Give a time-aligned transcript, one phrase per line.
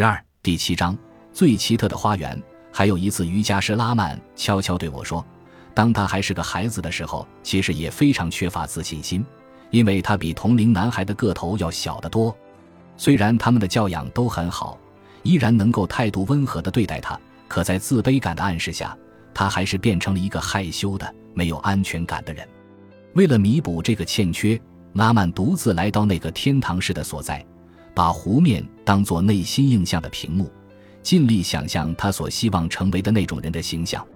[0.00, 0.96] 十二第七章
[1.30, 2.42] 最奇特的花园。
[2.72, 5.22] 还有一次，瑜伽师拉曼悄悄对我说，
[5.74, 9.22] 当他还是个孩子的时候，其实也非常缺乏自信心，
[9.68, 12.34] 因为他比同龄男孩的个头要小得多。
[12.96, 14.78] 虽然他们的教养都很好，
[15.22, 18.96] 依然能够态度温和地对待他，可在自卑感的暗示下，
[19.34, 22.48] 他还是变成了一个害羞的、没有安全感的人。
[23.12, 24.58] 为了弥补这个欠缺，
[24.94, 27.44] 拉曼独自来到那个天堂式的所在。
[27.94, 30.50] 把湖面当作内心映像的屏幕，
[31.02, 34.06] 尽力想象他所希望成为的那种人的形象。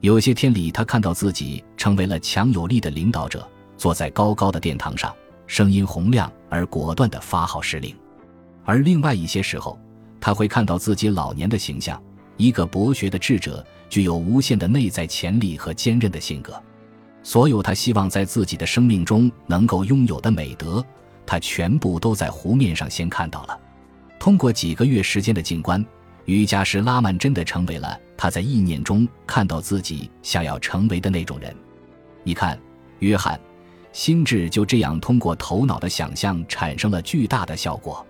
[0.00, 5.14] 有些天里，他看到自己成为了强有力的领导者，坐在高高的殿堂上，
[5.46, 7.94] 声音洪亮而果断地发号施令；
[8.64, 9.78] 而另外一些时候，
[10.20, 12.02] 他会看到自己老年的形象，
[12.36, 16.60] 一个博学的智者，具有无限的内在潜力和坚韧的性格。
[17.22, 20.84] 所有他希望在自己的生命中能够拥有的美德。
[21.26, 23.58] 他全部都在湖面上先看到了。
[24.18, 25.84] 通过几个月时间的静观，
[26.26, 31.54] 瑜伽师拉曼真的成为了他在意念中看到自己想要成为的那种人。
[32.22, 32.58] 你看，
[33.00, 33.40] 约翰，
[33.92, 38.06] 心智就这样通过头脑的想象产生了巨大的效果。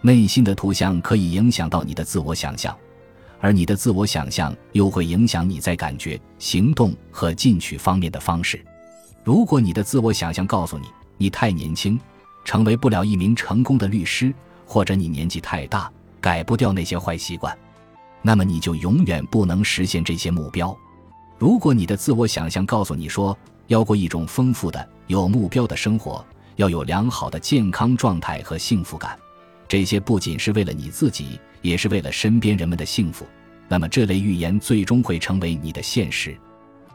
[0.00, 2.76] 内心的图像可以影响到你的自我想象，
[3.40, 8.64] 而你的自我想象又会影响你在感觉、行动和进取方面的方式。
[9.24, 10.86] 如果你的自我想象告诉你
[11.16, 11.98] 你太年轻，
[12.48, 14.32] 成为不了一名成功的律师，
[14.64, 17.54] 或者你年纪太大，改不掉那些坏习惯，
[18.22, 20.74] 那么你就永远不能实现这些目标。
[21.36, 26.24] 如果你的自我想象告诉你说要过一种丰富的、有目标的生活，
[26.56, 29.14] 要有良好的健康状态和幸福感，
[29.68, 33.26] 这些不仅是为了你自己，也是为了身边人们的幸福，
[33.68, 36.34] 那么这类预言最终会成为你的现实。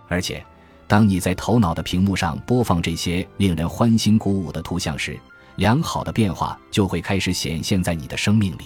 [0.07, 0.43] 而且，
[0.87, 5.15] 当你在头脑的屏幕上播放这些令人欢欣鼓舞的图像时，
[5.55, 8.65] 良好的变化就会开始显现在你的生命里。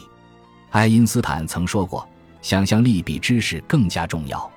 [0.69, 2.07] 爱因斯坦曾说过
[2.41, 4.49] ：“想象力比知识更加重要。”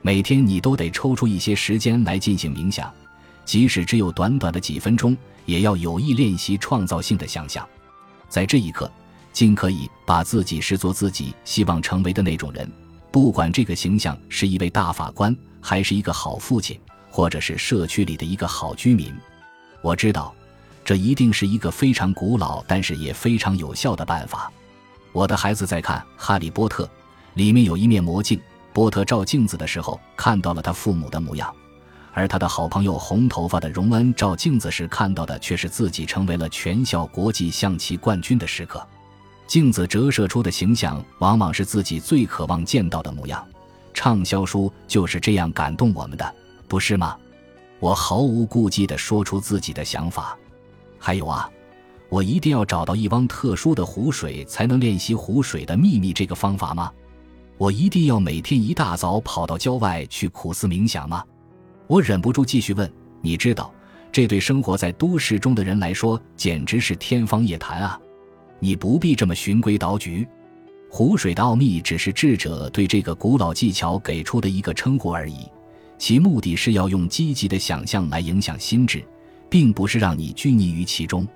[0.00, 2.92] 每天你都得抽出一些时间来进行冥想，
[3.44, 7.68] 即使只有短短的几分钟，也要有意练习创造性的想象。
[8.28, 8.90] 在这一刻，
[9.32, 12.70] 尽可以把自己视作自己希望成为的那种人，
[13.10, 16.78] 不管这个形象是一位大法官，还是一个好父亲，
[17.10, 19.12] 或者是社区里的一个好居民。
[19.82, 20.32] 我知道。
[20.88, 24.50] 这一定是一个非常古老，但是也非常有效的办法。
[25.12, 26.84] 我的孩子在看《哈利波特》，
[27.34, 28.40] 里面有一面魔镜，
[28.72, 31.54] 波特照镜子的时候看到了他父母的模样，
[32.14, 38.82] 而他的好朋友红头发的荣恩照镜子时看到的却是自己成为了全校国际象棋冠军的时刻。
[39.46, 43.46] 镜子折射出的形象往往是自己最渴望见到的模样。
[43.92, 46.34] 畅销书就是这样感动我们的，
[46.66, 47.14] 不是吗？
[47.78, 50.34] 我毫无顾忌地说出自己的想法。
[50.98, 51.48] 还有啊，
[52.08, 56.92] 我一定要找到一汪特殊的湖水才能练习湖水的秘密这个方法吗？
[57.56, 61.24] 我一定要每天一大早跑到郊外去苦思冥想吗？
[61.86, 63.72] 我忍不住继续问：你知道，
[64.12, 68.00] 这对生活在都市中的人来说简直是天方夜谭啊！
[68.60, 70.26] 你不必这么循规蹈矩。
[70.90, 75.46] 湖水的奥秘只是智者对这个古老技巧给出的一个称呼而已，
[75.98, 79.04] 其目的是要用积极的想象来影响心智。
[79.48, 81.26] 并不是让你拘泥于其中，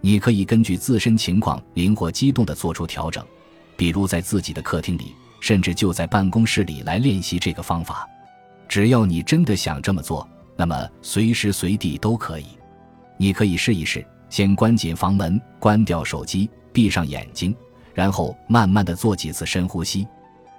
[0.00, 3.24] 你可以根据自身情况灵活机动地做出调整，
[3.76, 8.08] 比如在自己的客厅里，甚至就在办公室里来练习这个方法。
[8.68, 12.46] 只要你真的想这么做，那么随时随地都可以。
[13.16, 17.54] 你可以试一试，先关紧房门，关掉手机，闭上眼睛，
[17.94, 20.06] 然后慢慢地做几次深呼吸。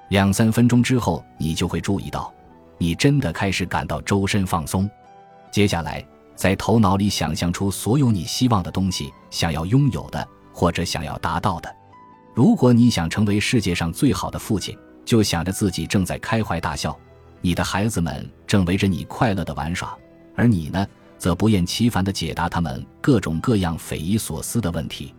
[0.09, 2.33] 两三分钟之后，你就会注意到，
[2.77, 4.89] 你真的开始感到周身放松。
[5.51, 6.03] 接下来。
[6.39, 11.69] 在头脑里想象出所有你希望的东西、想要拥有的或者想要达到的。
[12.33, 14.73] 如果你想成为世界上最好的父亲，
[15.03, 16.97] 就想着自己正在开怀大笑，
[17.41, 19.93] 你的孩子们正围着你快乐地玩耍，
[20.33, 25.13] 而你呢，则不厌其烦地解答他们各种各样匪夷所思的问题。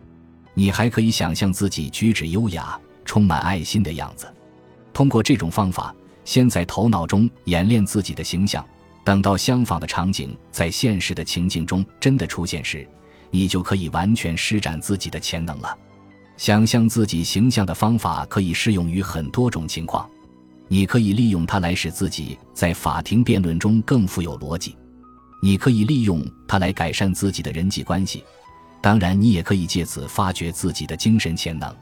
[0.55, 4.25] 你还可以想象自己举止优雅、充满爱心的样子。
[4.91, 5.93] 通过这种方法，
[6.25, 8.65] 先在头脑中演练自己的形象。
[9.03, 12.87] 等到相仿的场景在现实的情境中真的出现时，
[13.29, 15.77] 你就可以完全施展自己的潜能了。
[16.37, 20.09] 想象自己形象的方法可以适用于很多种情况，
[20.67, 24.75] 你可以利用它来使自己在法庭辩论中更富有逻辑，
[25.41, 28.23] 你可以利用它来改善自己的人际关系，
[28.81, 31.75] 当然，你也可以借此发掘自己的精神潜能。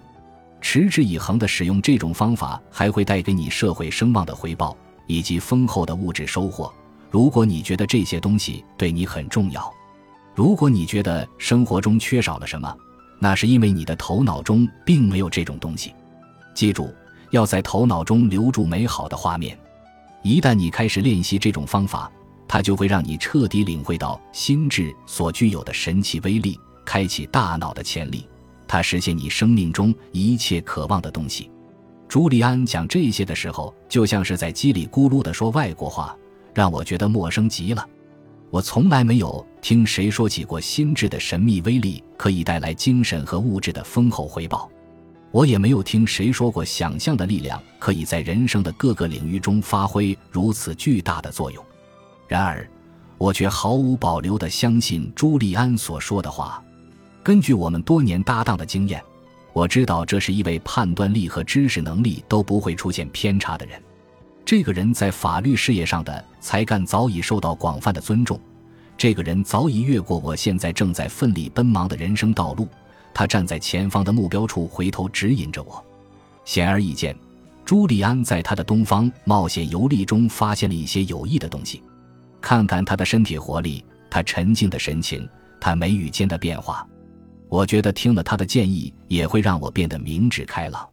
[0.62, 4.76] 持之以恒地使用这种方法，还会带给你社会声望的回报
[5.08, 6.74] 以及丰厚的物质收获。
[7.10, 9.72] 如果你觉得这些东西对你很重要，
[10.36, 12.74] 如果你觉得生活中缺少了什么，
[13.20, 15.94] 那是因为你的头脑中并没有这种东西。
[16.54, 16.94] 记住，
[17.32, 19.58] 要在头脑中留住美好的画面。
[20.22, 22.12] 一旦你开始练习这种方法，
[22.48, 28.28] 它就会让你彻底领会到心智所具有的神奇威力，开启大脑的潜力。
[28.68, 31.50] 它实现你生命中一切渴望的东西。
[32.08, 36.16] 朱利安讲这些的时候，就像是在叽里咕噜地说外国话，
[36.60, 37.88] 让我觉得陌生极了。
[38.50, 44.70] 我从来没有听谁说起过心智的神秘威力可以带来精神和物质的丰厚回报。
[45.32, 51.64] 我也没有听谁说过想象的力量可以在人生的各个领域中发挥如此巨大的作用。
[52.28, 52.70] 然而，
[53.18, 56.62] 我却毫无保留地相信朱利安所说的话。
[57.24, 59.02] 根据我们多年搭档的经验，
[59.54, 63.82] 我知道这是一位判断力和知识能力都不会出现偏差的人。
[64.50, 68.42] 这个人在法律事业上的才干早已受到广泛的尊重。
[68.98, 72.68] 这个人早已越过我现在正在奋力奔忙的人生道路。
[73.14, 75.86] 他站在前方的目标处，回头指引着我。
[76.46, 77.16] 显而易见，
[77.64, 81.84] 朱利安在他的东方冒险游历中发现了一些有益的东西。
[82.42, 85.30] 看看他的身体活力，他沉静的神情，
[85.62, 86.84] 他眉宇间的变化，
[87.50, 90.90] 我觉得听了他的建议，也会让我变得明智开朗。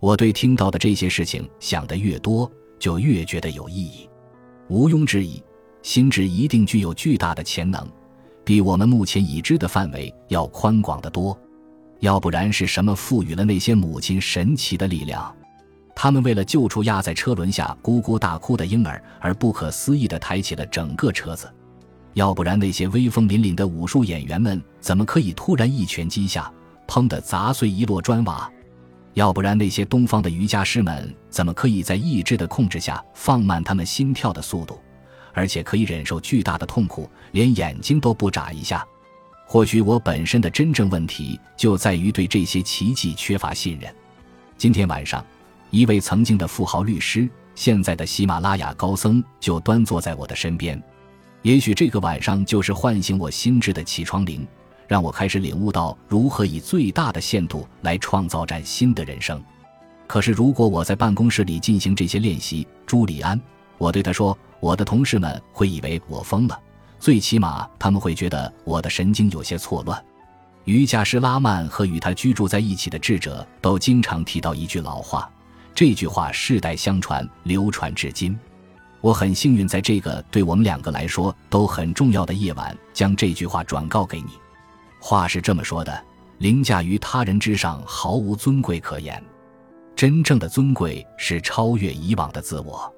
[0.00, 4.08] 我对听到的这些事情想得越多，就越觉得有意义。
[4.68, 5.42] 毋庸置疑，
[5.82, 7.86] 心智一定具有巨大的潜能，
[8.44, 11.38] 比我们目前已知的范围要宽广得多。
[12.00, 15.34] 要不然是什么赋予了那些母亲神奇的力量？
[15.96, 21.52] 他们为了救出压在车轮下咕咕大哭的婴儿，而不可思议地抬起了整个车子。
[22.14, 26.52] 要不然那些威风凛凛的武术演员们怎么可以突然一拳击下，
[26.86, 28.48] 砰的砸碎一摞砖瓦？
[29.18, 34.78] 要不然那些东方的瑜伽师们怎么可以在意志的控制下放慢他们心跳的速度，
[35.34, 38.86] 而且可以忍受巨大的痛苦，连眼睛都不眨一下？
[39.44, 43.92] 或许我本身的真正问题就在于对这些奇迹缺乏信任。
[44.56, 45.26] 今天晚上，
[45.70, 50.80] 一位曾经的富豪律师，现在的喜马拉雅高僧，就端坐在我的身边。
[51.42, 54.46] 也许这个晚上就是唤醒我心智的起床铃，
[54.88, 59.40] 让我开始领悟到如何以最大的限度来创造崭新的人生。
[60.06, 63.38] 可是，如果我在办公室里进行这些练习，朱利安，
[63.76, 66.58] 我对他说，我的同事们会以为我疯了。
[66.98, 70.02] 最起码他们会觉得我的神经有些错乱。
[70.64, 75.30] 瑜伽师拉曼和与他居住在一起的智者都经常提到一句老话，
[75.74, 78.38] 这句话世代相传，流传至今。
[79.00, 84.30] 我很幸运，在这个对我们两个来说都很重要的夜晚，将这句话转告给你。
[85.00, 86.04] 话是这么说的：
[86.38, 89.22] 凌驾于他人之上，毫无尊贵可言。
[89.94, 92.92] 真正的尊贵是超越以往的自我。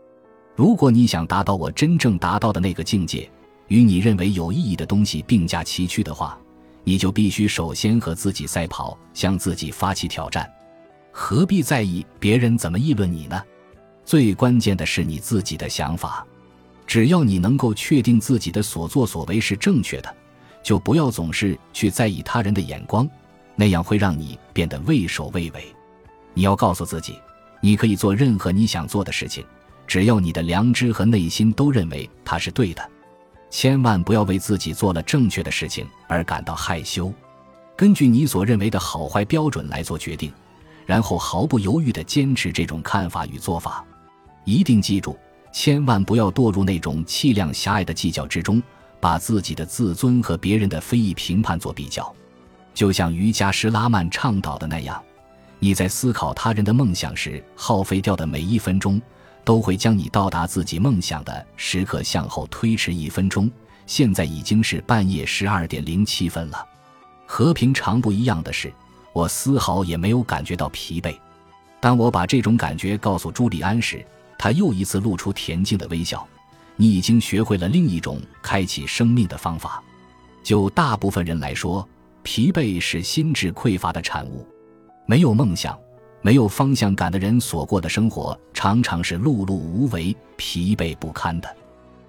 [0.54, 3.30] 如果你想达到我真正达到的那个境界，
[3.68, 6.38] 与你认为有意义的东西并驾齐驱的话，
[6.84, 10.50] 你就必须首先和自己赛跑，向自己发起挑战。
[11.12, 13.42] 何必在意别人怎么议论你呢？
[14.04, 16.26] 最关键的是你自己的想法。
[16.86, 20.14] 只要你能够确定自己的所作所为是正确的，
[20.62, 23.08] 就不要总是去在意他人的眼光，
[23.56, 25.64] 那样会让你变得畏首畏尾。
[26.34, 27.18] 你要告诉自己，
[27.60, 29.44] 你可以做任何你想做的事情，
[29.86, 32.90] 只要你的良知和内心都认为它是对的。
[33.50, 37.12] 千万不要为自己做了正确的事情而感到害羞，
[37.76, 40.32] 根据你所认为的好坏标准来做决定，
[40.86, 43.84] 然后毫不犹豫地坚持这种看法与做法。
[44.44, 45.18] 一定记住，
[45.52, 48.62] 千万不要堕入那种气量狭隘的计较之中，
[49.00, 52.14] 把自己的自尊和别人的非议评判做比较。
[52.74, 55.02] 就像瑜伽师拉曼倡导的那样，
[55.58, 59.00] 你在思考他人的梦想时耗费掉的每一分钟。
[59.42, 63.50] 都会将你到达自己梦想的时刻向后推迟一分钟。
[63.86, 66.64] 现在已经是半夜十二点零七分了。
[67.26, 68.72] 和平常不一样的是，
[69.14, 71.16] 我丝毫也没有感觉到疲惫。
[71.80, 74.04] 当我把这种感觉告诉朱利安时，
[74.38, 76.24] 他又一次露出恬静的微笑。
[76.80, 79.82] 你已经学会了另一种开启生命的方法。
[80.42, 81.86] 就大部分人来说，
[82.22, 84.46] 疲惫是心智匮乏的产物。
[85.04, 85.78] 没有梦想。
[86.22, 91.48] 没有方向感的人所过的生活，常常是碌碌无为、疲惫不堪的。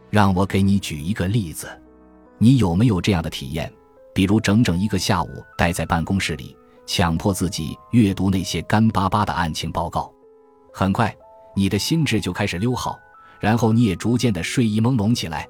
[0.10, 1.70] 让我给你举一个例子，
[2.38, 3.72] 你有没有这样的体验？
[4.14, 6.54] 比如整整一个下午待在办公室里，
[6.86, 10.12] 强迫自己阅读那些干巴巴的案情报告，
[10.74, 11.16] 很快
[11.56, 13.00] 你的心智就开始溜号，
[13.42, 15.46] 然后你也逐渐的睡意朦胧起来。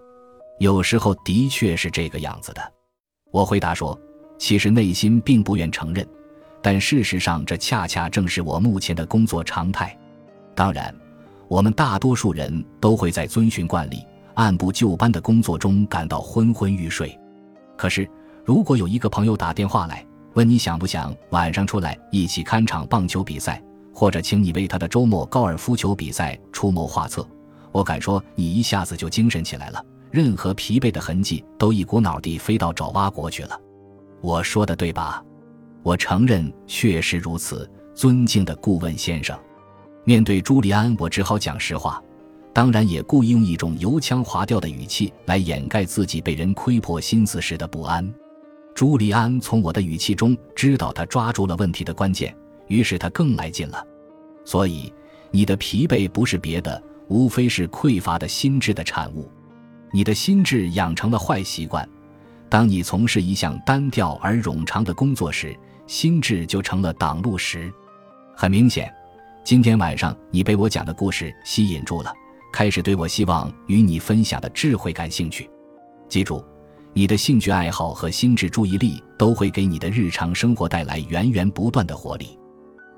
[0.60, 2.74] 有时候的确是这个样子的。
[3.32, 4.00] 我回答说，
[4.40, 6.08] 其实内心并不愿承认。
[6.62, 9.98] 但事实上，这恰恰正是我目前的工作常态。
[10.54, 10.94] 当然，
[11.48, 14.06] 我们大多数人都会在遵循惯例、
[14.36, 17.18] 按部就班的工作中感到昏昏欲睡。
[17.76, 18.08] 可是，
[18.46, 20.06] 如果有一个朋友打电话来，
[20.36, 23.60] 问你想不想晚上出来一起看场棒球比赛，
[23.92, 27.28] 或者请你为他的周末高尔夫球比赛出谋划策，
[27.72, 33.60] 我敢说你一下子就精神起来了，任何疲惫的痕迹都一股脑地飞到爪哇国去了。
[34.22, 35.24] 我说的对吧？
[35.84, 39.38] 我承认确实如此，尊敬的顾问先生。
[40.04, 42.02] 面对朱利安，我只好讲实话，
[42.54, 48.14] 当然也故意用一种油腔滑调的语气来掩盖自己被人窥破心思时的不安。
[48.76, 52.36] 朱利安从我的语气中知道他抓住了问题的关键，
[52.68, 53.86] 于是他更来劲了。
[54.44, 54.92] 所以，
[55.30, 59.30] 你的疲惫不是别的，无非是匮乏的心智的产物。
[59.92, 61.88] 你的心智养成了坏习惯，
[62.50, 65.54] 当你从事一项单调而冗长的工作时，
[65.88, 67.70] 心智就成了挡路石。
[68.34, 68.90] 很明显，
[69.44, 72.14] 今天晚上你被我讲的故事吸引住了，
[72.54, 75.50] 开始对我希望与你分享的智慧感兴趣。
[76.08, 76.42] 记住。
[76.94, 82.38] 你的兴趣爱好和心智注意力都会给你的日常生活带来源源不断的活力。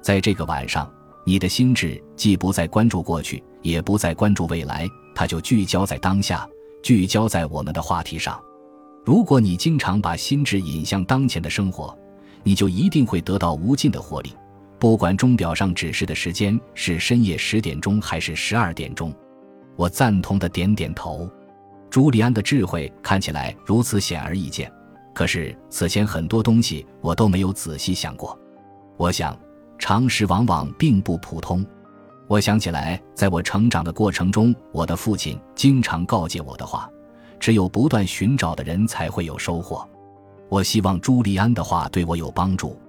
[0.02, 0.92] 在这个晚上，
[1.26, 6.48] 你的心智既不再关注过去，也不再关注未来，它就聚焦在当下，
[6.82, 8.42] 聚焦在我们的话题上。
[9.06, 11.98] 如果你经常把心智引向当前的生活，
[12.44, 14.34] 你就一定会得到无尽的活力。
[14.80, 19.14] 不管钟表上指示的时间是深夜十点钟还是十二点钟，
[19.78, 21.30] 我赞同的点点头。
[21.90, 24.70] 朱利安的智慧看起来如此显而易见，
[25.14, 28.38] 可是此前很多东西我都没有仔细想过。
[28.98, 29.38] 我想，
[29.84, 31.62] 常识往往并不普通。
[32.28, 36.90] 我想起来，在我成长的过程中，我的父亲经常告诫我的话：
[37.38, 39.86] 只有不断寻找的人才会有收获。
[40.48, 42.80] 我希望朱利安的话对我有帮助。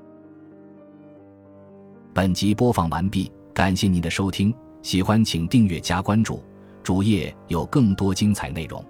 [2.12, 6.44] 本集播放完毕，感谢您的收听，喜欢请订阅加关注，
[6.84, 8.80] 主页有更多精彩内容。